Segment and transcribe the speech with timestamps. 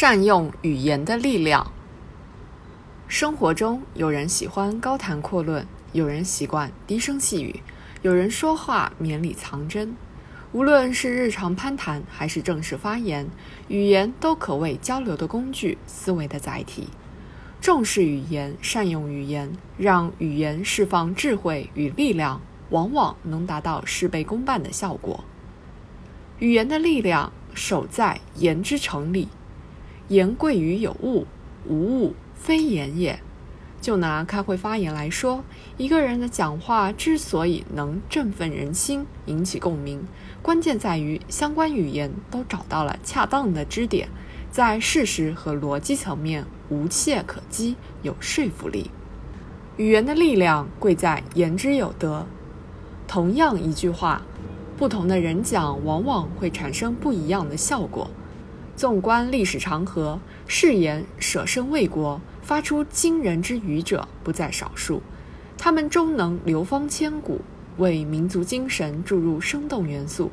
[0.00, 1.70] 善用语言的力量。
[3.06, 7.60] 生活中，有人喜欢高谈阔论，有人习惯低声细语，
[8.00, 9.94] 有人说话绵里藏针。
[10.52, 13.28] 无论是日常攀谈，还是正式发言，
[13.68, 16.88] 语言都可谓交流的工具，思维的载体。
[17.60, 22.40] 重视语言，善用语言，让语言释放智慧与力量，
[22.70, 25.22] 往往能达到事倍功半的效果。
[26.38, 29.28] 语言的力量，守在言之成理。
[30.10, 31.24] 言贵于有物，
[31.68, 33.20] 无物非言也。
[33.80, 35.44] 就拿开会发言来说，
[35.76, 40.02] 一个人的讲话之所以能振奋人心、引起共鸣，
[40.42, 44.08] 关键在于相关语言都找到了恰当的支点，
[44.50, 48.90] 在事实和逻辑层面无懈可击，有说服力。
[49.76, 52.26] 语言的力量贵在言之有德。
[53.06, 54.22] 同样一句话，
[54.76, 58.10] 不同的人讲，往往会产生不一样的效果。
[58.80, 65.02] 纵观历史长河，誓言舍身为国、发出惊人之语者不在少数。
[65.58, 67.42] 他们终能流芳千古，
[67.76, 70.30] 为民族精神注入生动元素。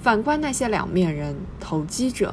[0.00, 2.32] 反观那些两面人、投机者，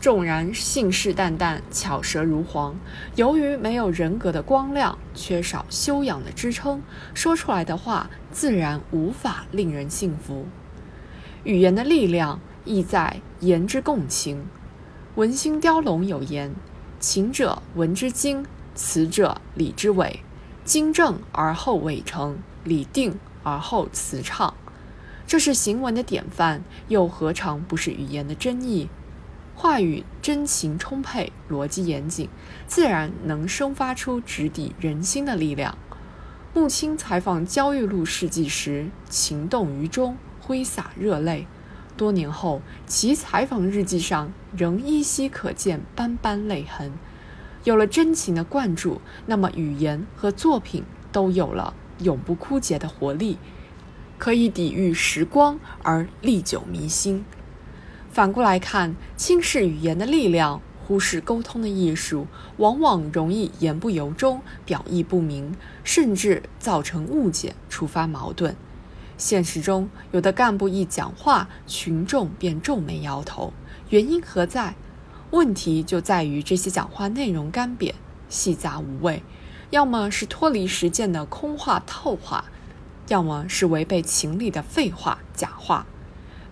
[0.00, 2.74] 纵然信誓旦旦、巧舌如簧，
[3.14, 6.82] 由于没有人格的光亮，缺少修养的支撑，
[7.12, 10.46] 说出来的话自然无法令人信服。
[11.42, 14.46] 语言的力量亦在言之共情。
[15.16, 16.52] 文心雕龙有言
[16.98, 20.18] ：“情者文之精，词者理之伪。
[20.64, 24.54] 精正而后伪成，理定而后词畅。”
[25.24, 28.88] 这是行文的典范，又何尝不是语言的真意？
[29.54, 32.28] 话语真情充沛，逻辑严谨，
[32.66, 35.78] 自然能生发出直抵人心的力量。
[36.52, 41.46] 穆青采访焦裕禄事迹时，情动于衷，挥洒热泪。
[41.96, 46.92] 多年后，其采访日记上仍依稀可见斑斑泪痕。
[47.64, 53.38] 有了真情的灌注，那么语言和作品都有了永不枯竭的活力，
[54.18, 57.24] 可以抵御时光而历久弥新。
[58.10, 62.26] 反过来看，轻视语言的力量，忽视沟通的艺术，
[62.58, 68.54] 往往容易言不由衷、表意不明，甚至造成误解、触发矛盾。
[69.24, 73.54] 现实中，有的干部一讲话，群众便皱眉摇头。
[73.88, 74.74] 原因何在？
[75.30, 77.94] 问题就在于这些讲话内容干瘪、
[78.28, 79.22] 细杂无味，
[79.70, 82.44] 要么是脱离实践的空话套话，
[83.08, 85.86] 要么是违背情理的废话假话。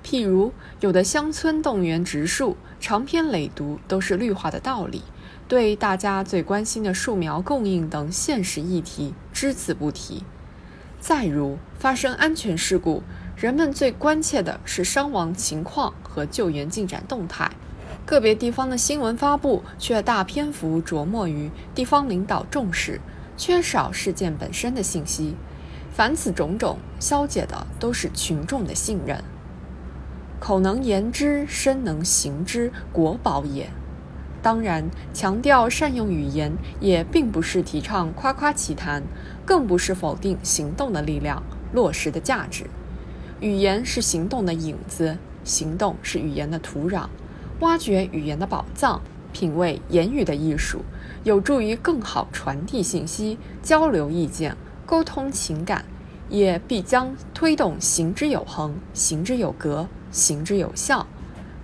[0.02, 5.02] 譬如，有的乡村动员植树，长篇累牍都是绿化的道理，
[5.46, 10.24] 对大家最关心的树苗供应等现实议题只字不提。
[11.02, 13.02] 再如发生安全事故，
[13.36, 17.50] 人们最关切的是伤亡情况和救援进展动态，
[18.06, 23.00] 个别地方的新闻发布却大篇幅着墨于地方领导重视，
[23.36, 25.34] 缺少事件本身的信息。
[25.92, 29.24] 凡此种种，消解的都是群众的信任。
[30.38, 33.68] 口能言之，身能行之，国宝也。
[34.42, 39.02] 当然，强调善用语言，也并不是提倡夸夸其谈，
[39.46, 41.40] 更不是否定行动的力量、
[41.72, 42.66] 落实的价值。
[43.40, 47.06] 语言是行动的影子，行动是语言的土壤。
[47.60, 49.00] 挖掘语言的宝藏，
[49.32, 50.80] 品味言语的艺术，
[51.22, 55.84] 有助于更好传递信息、交流意见、沟通情感，
[56.28, 61.06] 也必将推动行之有恒、行之有格、行之有效。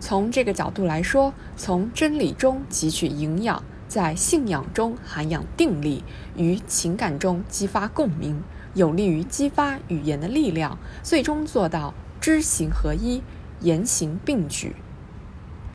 [0.00, 6.04] 从这个角度来说，从真理中汲取营养，在信仰中涵养定力，
[6.36, 8.42] 于情感中激发共鸣，
[8.74, 13.22] 有利于激发语言的力量，最终做到知行合一，
[13.60, 14.76] 言行并举。